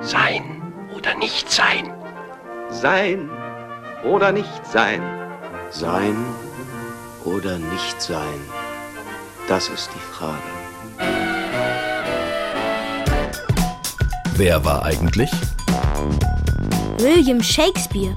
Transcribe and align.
Sein 0.00 0.62
oder 0.94 1.14
nicht 1.14 1.50
sein? 1.50 1.90
Sein 2.68 3.30
oder 4.04 4.32
nicht 4.32 4.66
sein? 4.66 5.02
Sein 5.70 6.16
oder 7.24 7.58
nicht 7.58 8.00
sein? 8.02 8.40
Das 9.48 9.68
ist 9.70 9.90
die 9.94 9.98
Frage. 9.98 10.36
Wer 14.34 14.62
war 14.64 14.84
eigentlich? 14.84 15.30
William 16.98 17.42
Shakespeare. 17.42 18.14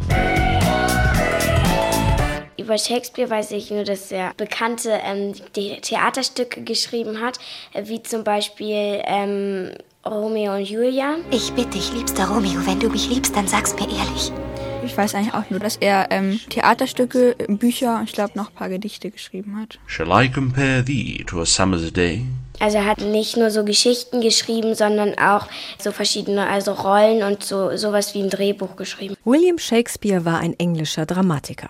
Über 2.71 2.77
Shakespeare 2.77 3.29
weiß 3.29 3.51
ich 3.51 3.69
nur, 3.69 3.83
dass 3.83 4.13
er 4.13 4.31
bekannte 4.37 4.97
ähm, 5.03 5.33
Theaterstücke 5.53 6.61
geschrieben 6.61 7.19
hat, 7.19 7.37
äh, 7.73 7.83
wie 7.87 8.01
zum 8.01 8.23
Beispiel 8.23 9.01
ähm, 9.03 9.71
Romeo 10.05 10.55
und 10.55 10.69
Julia. 10.69 11.17
Ich 11.31 11.51
bitte 11.51 11.71
dich, 11.71 11.91
liebster 11.91 12.29
Romeo, 12.29 12.65
wenn 12.65 12.79
du 12.79 12.87
mich 12.87 13.09
liebst, 13.09 13.35
dann 13.35 13.45
sag's 13.45 13.73
mir 13.73 13.89
ehrlich. 13.89 14.31
Ich 14.85 14.95
weiß 14.95 15.15
eigentlich 15.15 15.33
auch 15.33 15.49
nur, 15.49 15.59
dass 15.59 15.75
er 15.75 16.07
ähm, 16.11 16.39
Theaterstücke, 16.49 17.35
Bücher 17.49 17.97
und 17.97 18.05
ich 18.05 18.13
glaube 18.13 18.31
noch 18.35 18.51
ein 18.51 18.55
paar 18.55 18.69
Gedichte 18.69 19.11
geschrieben 19.11 19.59
hat. 19.59 19.77
Shall 19.85 20.07
I 20.09 20.29
compare 20.29 20.81
thee 20.85 21.25
to 21.27 21.41
a 21.41 21.45
summer's 21.45 21.91
day? 21.91 22.23
Also 22.59 22.77
er 22.77 22.85
hat 22.85 23.01
nicht 23.01 23.35
nur 23.35 23.51
so 23.51 23.65
Geschichten 23.65 24.21
geschrieben, 24.21 24.75
sondern 24.75 25.17
auch 25.17 25.47
so 25.77 25.91
verschiedene, 25.91 26.47
also 26.47 26.71
Rollen 26.71 27.23
und 27.23 27.43
so 27.43 27.75
sowas 27.75 28.15
wie 28.15 28.21
ein 28.21 28.29
Drehbuch 28.29 28.77
geschrieben. 28.77 29.15
William 29.25 29.57
Shakespeare 29.57 30.23
war 30.23 30.39
ein 30.39 30.57
englischer 30.57 31.05
Dramatiker. 31.05 31.69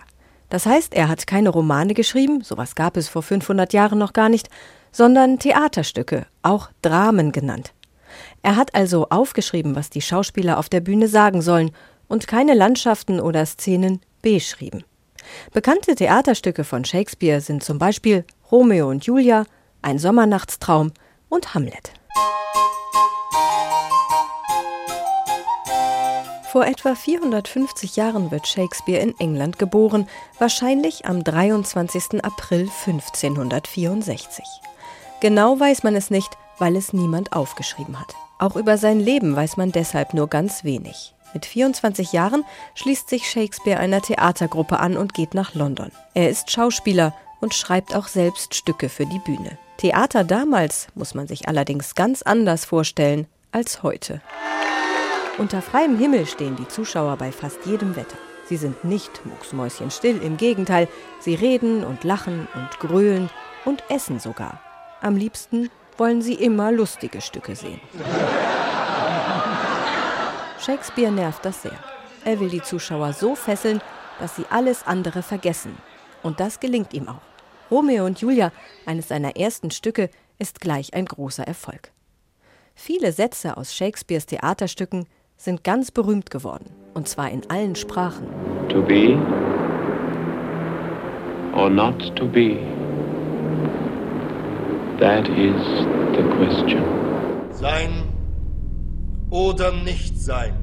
Das 0.52 0.66
heißt, 0.66 0.92
er 0.92 1.08
hat 1.08 1.26
keine 1.26 1.48
Romane 1.48 1.94
geschrieben, 1.94 2.42
sowas 2.44 2.74
gab 2.74 2.98
es 2.98 3.08
vor 3.08 3.22
500 3.22 3.72
Jahren 3.72 3.98
noch 3.98 4.12
gar 4.12 4.28
nicht, 4.28 4.50
sondern 4.90 5.38
Theaterstücke, 5.38 6.26
auch 6.42 6.68
Dramen 6.82 7.32
genannt. 7.32 7.72
Er 8.42 8.56
hat 8.56 8.74
also 8.74 9.06
aufgeschrieben, 9.08 9.74
was 9.74 9.88
die 9.88 10.02
Schauspieler 10.02 10.58
auf 10.58 10.68
der 10.68 10.80
Bühne 10.80 11.08
sagen 11.08 11.40
sollen 11.40 11.70
und 12.06 12.26
keine 12.26 12.52
Landschaften 12.52 13.18
oder 13.18 13.46
Szenen 13.46 14.02
beschrieben. 14.20 14.84
Bekannte 15.54 15.94
Theaterstücke 15.94 16.64
von 16.64 16.84
Shakespeare 16.84 17.40
sind 17.40 17.64
zum 17.64 17.78
Beispiel 17.78 18.26
Romeo 18.50 18.90
und 18.90 19.06
Julia, 19.06 19.46
Ein 19.80 19.98
Sommernachtstraum 19.98 20.92
und 21.30 21.54
Hamlet. 21.54 21.94
Vor 26.52 26.66
etwa 26.66 26.94
450 26.94 27.96
Jahren 27.96 28.30
wird 28.30 28.46
Shakespeare 28.46 29.00
in 29.00 29.18
England 29.18 29.58
geboren, 29.58 30.06
wahrscheinlich 30.38 31.06
am 31.06 31.24
23. 31.24 32.22
April 32.22 32.68
1564. 32.86 34.44
Genau 35.20 35.58
weiß 35.58 35.82
man 35.82 35.96
es 35.96 36.10
nicht, 36.10 36.36
weil 36.58 36.76
es 36.76 36.92
niemand 36.92 37.32
aufgeschrieben 37.32 37.98
hat. 37.98 38.14
Auch 38.38 38.56
über 38.56 38.76
sein 38.76 39.00
Leben 39.00 39.34
weiß 39.34 39.56
man 39.56 39.72
deshalb 39.72 40.12
nur 40.12 40.28
ganz 40.28 40.62
wenig. 40.62 41.14
Mit 41.32 41.46
24 41.46 42.12
Jahren 42.12 42.44
schließt 42.74 43.08
sich 43.08 43.30
Shakespeare 43.30 43.80
einer 43.80 44.02
Theatergruppe 44.02 44.78
an 44.78 44.98
und 44.98 45.14
geht 45.14 45.32
nach 45.32 45.54
London. 45.54 45.90
Er 46.12 46.28
ist 46.28 46.50
Schauspieler 46.50 47.14
und 47.40 47.54
schreibt 47.54 47.96
auch 47.96 48.08
selbst 48.08 48.54
Stücke 48.54 48.90
für 48.90 49.06
die 49.06 49.20
Bühne. 49.20 49.56
Theater 49.78 50.22
damals 50.22 50.88
muss 50.94 51.14
man 51.14 51.26
sich 51.26 51.48
allerdings 51.48 51.94
ganz 51.94 52.20
anders 52.20 52.66
vorstellen 52.66 53.26
als 53.52 53.82
heute. 53.82 54.20
Unter 55.38 55.62
freiem 55.62 55.98
Himmel 55.98 56.26
stehen 56.26 56.56
die 56.56 56.68
Zuschauer 56.68 57.16
bei 57.16 57.32
fast 57.32 57.64
jedem 57.64 57.96
Wetter. 57.96 58.18
Sie 58.44 58.58
sind 58.58 58.84
nicht 58.84 59.24
mucksmäuschenstill, 59.24 60.20
im 60.20 60.36
Gegenteil, 60.36 60.88
sie 61.20 61.34
reden 61.34 61.84
und 61.84 62.04
lachen 62.04 62.48
und 62.54 62.78
grölen 62.80 63.30
und 63.64 63.82
essen 63.88 64.20
sogar. 64.20 64.60
Am 65.00 65.16
liebsten 65.16 65.70
wollen 65.96 66.20
sie 66.20 66.34
immer 66.34 66.70
lustige 66.70 67.22
Stücke 67.22 67.56
sehen. 67.56 67.80
Shakespeare 70.60 71.10
nervt 71.10 71.44
das 71.44 71.62
sehr. 71.62 71.78
Er 72.26 72.38
will 72.38 72.50
die 72.50 72.62
Zuschauer 72.62 73.14
so 73.14 73.34
fesseln, 73.34 73.80
dass 74.20 74.36
sie 74.36 74.44
alles 74.50 74.86
andere 74.86 75.22
vergessen. 75.22 75.76
Und 76.22 76.40
das 76.40 76.60
gelingt 76.60 76.92
ihm 76.92 77.08
auch. 77.08 77.22
Romeo 77.70 78.04
und 78.04 78.20
Julia, 78.20 78.52
eines 78.84 79.08
seiner 79.08 79.36
ersten 79.36 79.70
Stücke, 79.70 80.10
ist 80.38 80.60
gleich 80.60 80.92
ein 80.92 81.06
großer 81.06 81.44
Erfolg. 81.44 81.90
Viele 82.74 83.12
Sätze 83.12 83.56
aus 83.56 83.74
Shakespeares 83.74 84.26
Theaterstücken 84.26 85.06
sind 85.42 85.64
ganz 85.64 85.90
berühmt 85.90 86.30
geworden, 86.30 86.70
und 86.94 87.08
zwar 87.08 87.28
in 87.30 87.42
allen 87.50 87.74
Sprachen. 87.74 88.28
To 88.68 88.80
be 88.80 89.18
or 91.52 91.68
not 91.68 92.14
to 92.16 92.26
be? 92.26 92.58
That 95.00 95.28
is 95.28 95.60
the 96.14 96.22
question. 96.36 96.84
Sein 97.50 98.04
oder 99.30 99.72
nicht 99.72 100.16
sein? 100.16 100.54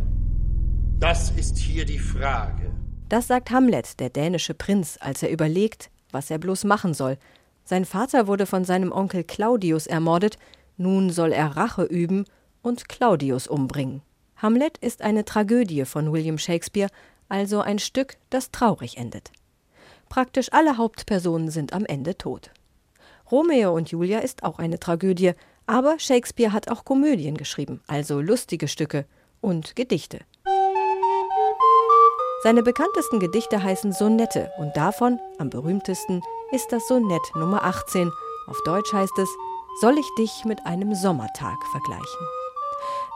Das 0.97 1.31
ist 1.31 1.57
hier 1.57 1.85
die 1.85 1.99
Frage. 1.99 2.71
Das 3.09 3.27
sagt 3.27 3.51
Hamlet, 3.51 3.99
der 3.99 4.09
dänische 4.09 4.53
Prinz, 4.53 4.97
als 5.01 5.23
er 5.23 5.31
überlegt, 5.31 5.89
was 6.11 6.31
er 6.31 6.37
bloß 6.37 6.63
machen 6.63 6.93
soll. 6.93 7.17
Sein 7.65 7.83
Vater 7.83 8.27
wurde 8.27 8.45
von 8.45 8.63
seinem 8.63 8.93
Onkel 8.93 9.25
Claudius 9.25 9.87
ermordet, 9.87 10.37
nun 10.77 11.09
soll 11.09 11.33
er 11.33 11.57
Rache 11.57 11.83
üben 11.83 12.23
und 12.61 12.87
Claudius 12.87 13.47
umbringen. 13.47 14.01
Hamlet 14.41 14.77
ist 14.77 15.01
eine 15.01 15.25
Tragödie 15.25 15.83
von 15.83 16.13
William 16.13 16.37
Shakespeare, 16.37 16.89
also 17.27 17.59
ein 17.59 17.77
Stück, 17.77 18.15
das 18.29 18.51
traurig 18.51 18.97
endet. 18.97 19.31
Praktisch 20.07 20.53
alle 20.53 20.77
Hauptpersonen 20.77 21.51
sind 21.51 21.73
am 21.73 21.85
Ende 21.85 22.17
tot. 22.17 22.51
Romeo 23.29 23.75
und 23.75 23.91
Julia 23.91 24.19
ist 24.19 24.43
auch 24.43 24.57
eine 24.57 24.79
Tragödie, 24.79 25.33
aber 25.67 25.99
Shakespeare 25.99 26.53
hat 26.53 26.69
auch 26.71 26.85
Komödien 26.85 27.37
geschrieben, 27.37 27.81
also 27.85 28.21
lustige 28.21 28.69
Stücke 28.69 29.05
und 29.41 29.75
Gedichte. 29.75 30.21
Seine 32.41 32.63
bekanntesten 32.63 33.19
Gedichte 33.19 33.61
heißen 33.61 33.91
Sonette 33.91 34.49
und 34.57 34.75
davon, 34.77 35.19
am 35.37 35.49
berühmtesten, 35.49 36.23
ist 36.51 36.71
das 36.71 36.87
Sonett 36.87 37.21
Nummer 37.35 37.65
18. 37.65 38.09
Auf 38.47 38.57
Deutsch 38.63 38.93
heißt 38.93 39.19
es, 39.19 39.29
soll 39.81 39.97
ich 39.97 40.09
dich 40.17 40.45
mit 40.45 40.65
einem 40.65 40.95
Sommertag 40.95 41.57
vergleichen. 41.71 42.38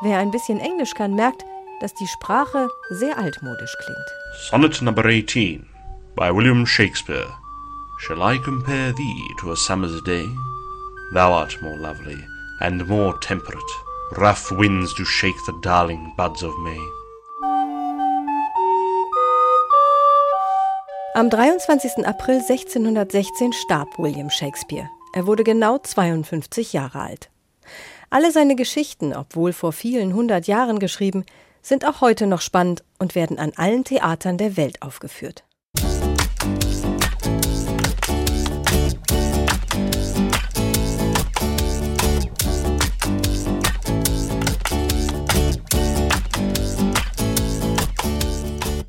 Wer 0.03 0.17
ein 0.17 0.31
bisschen 0.31 0.59
Englisch 0.59 0.95
kann, 0.95 1.15
merkt, 1.15 1.45
dass 1.79 1.93
die 1.93 2.07
Sprache 2.07 2.67
sehr 2.89 3.17
altmodisch 3.17 3.73
klingt. 3.85 4.07
Sonnet 4.49 4.81
number 4.81 5.05
18 5.05 5.65
by 6.17 6.29
William 6.29 6.65
Shakespeare. 6.65 7.29
Shall 7.99 8.21
I 8.21 8.37
compare 8.37 8.93
thee 8.93 9.21
to 9.39 9.53
a 9.53 9.55
summer's 9.55 10.03
day? 10.03 10.25
Thou 11.13 11.31
art 11.31 11.57
more 11.61 11.77
lovely 11.77 12.17
and 12.59 12.85
more 12.89 13.17
temperate. 13.21 13.63
Rough 14.17 14.51
winds 14.51 14.93
do 14.95 15.05
shake 15.05 15.39
the 15.45 15.53
darling 15.61 16.11
buds 16.17 16.43
of 16.43 16.51
May. 16.65 16.81
Am 21.15 21.29
23. 21.29 22.05
April 22.05 22.41
1616 22.41 23.53
starb 23.53 23.97
William 23.97 24.29
Shakespeare. 24.29 24.89
Er 25.13 25.27
wurde 25.27 25.45
genau 25.45 25.77
52 25.77 26.73
Jahre 26.73 26.99
alt. 26.99 27.29
Alle 28.13 28.31
seine 28.31 28.56
Geschichten, 28.56 29.16
obwohl 29.16 29.53
vor 29.53 29.74
vielen 29.74 30.13
hundert 30.13 30.46
Jahren 30.46 30.78
geschrieben, 30.78 31.25
sind 31.63 31.84
auch 31.84 32.00
heute 32.00 32.28
noch 32.28 32.41
spannend 32.41 32.84
und 33.00 33.16
werden 33.16 33.40
an 33.40 33.53
allen 33.56 33.85
Theatern 33.85 34.38
der 34.38 34.56
Welt 34.56 34.84
aufgeführt. 34.84 35.44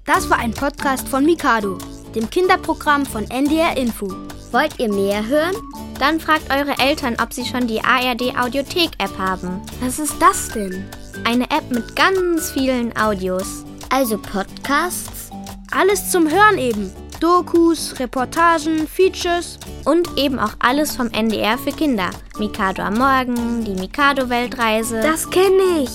Das 0.04 0.28
war 0.28 0.36
ein 0.36 0.52
Podcast 0.52 1.08
von 1.08 1.24
Mikado, 1.24 1.78
dem 2.14 2.28
Kinderprogramm 2.28 3.06
von 3.06 3.24
NDR 3.30 3.78
Info. 3.78 4.33
Wollt 4.54 4.78
ihr 4.78 4.88
mehr 4.88 5.26
hören? 5.26 5.56
Dann 5.98 6.20
fragt 6.20 6.48
eure 6.48 6.78
Eltern, 6.78 7.16
ob 7.20 7.32
sie 7.32 7.44
schon 7.44 7.66
die 7.66 7.80
ARD 7.82 8.38
Audiothek 8.38 8.92
App 8.98 9.18
haben. 9.18 9.60
Was 9.80 9.98
ist 9.98 10.14
das 10.20 10.48
denn? 10.50 10.88
Eine 11.24 11.50
App 11.50 11.68
mit 11.70 11.96
ganz 11.96 12.52
vielen 12.52 12.96
Audios. 12.96 13.64
Also 13.90 14.16
Podcasts? 14.16 15.30
Alles 15.72 16.08
zum 16.08 16.30
Hören 16.30 16.58
eben. 16.58 16.92
Dokus, 17.18 17.98
Reportagen, 17.98 18.86
Features. 18.86 19.58
Und 19.84 20.08
eben 20.16 20.38
auch 20.38 20.54
alles 20.60 20.94
vom 20.94 21.10
NDR 21.10 21.58
für 21.58 21.72
Kinder. 21.72 22.10
Mikado 22.38 22.82
am 22.82 22.94
Morgen, 22.94 23.64
die 23.64 23.74
Mikado-Weltreise. 23.74 25.00
Das 25.00 25.28
kenne 25.30 25.82
ich. 25.82 25.90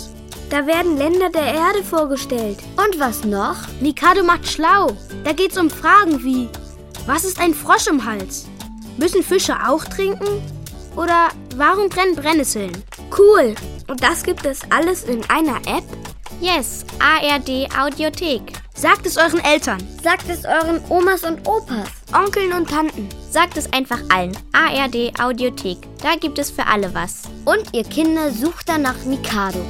Da 0.49 0.67
werden 0.67 0.97
Länder 0.97 1.29
der 1.29 1.53
Erde 1.53 1.81
vorgestellt. 1.81 2.57
Und 2.75 2.99
was 2.99 3.23
noch? 3.23 3.55
Mikado 3.79 4.21
macht 4.21 4.49
schlau. 4.49 4.91
Da 5.23 5.31
geht's 5.31 5.57
um 5.57 5.69
Fragen 5.69 6.21
wie: 6.25 6.49
Was 7.09 7.23
ist 7.23 7.39
ein 7.39 7.55
Frosch 7.55 7.87
im 7.87 8.05
Hals? 8.05 8.45
Müssen 8.97 9.23
Fische 9.23 9.55
auch 9.67 9.83
trinken? 9.83 10.43
Oder 10.95 11.29
warum 11.55 11.89
brennen 11.89 12.15
Brennnesseln? 12.15 12.71
Cool. 13.17 13.55
Und 13.87 14.03
das 14.03 14.21
gibt 14.21 14.45
es 14.45 14.59
alles 14.69 15.05
in 15.05 15.27
einer 15.27 15.57
App? 15.65 15.83
Yes, 16.39 16.85
ARD 16.99 17.67
Audiothek. 17.75 18.53
Sagt 18.75 19.07
es 19.07 19.17
euren 19.17 19.43
Eltern. 19.43 19.79
Sagt 20.03 20.29
es 20.29 20.45
euren 20.45 20.81
Omas 20.89 21.23
und 21.23 21.47
Opas. 21.47 21.89
Onkeln 22.13 22.53
und 22.53 22.69
Tanten. 22.69 23.09
Sagt 23.31 23.57
es 23.57 23.73
einfach 23.73 24.01
allen. 24.09 24.37
ARD 24.53 25.19
Audiothek. 25.19 25.79
Da 26.03 26.13
gibt 26.15 26.37
es 26.37 26.51
für 26.51 26.67
alle 26.67 26.93
was. 26.93 27.23
Und 27.43 27.73
ihr 27.73 27.85
Kinder 27.85 28.29
sucht 28.29 28.69
dann 28.69 28.83
nach 28.83 29.03
Mikado. 29.05 29.65